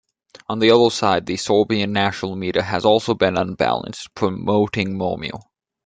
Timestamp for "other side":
0.71-1.27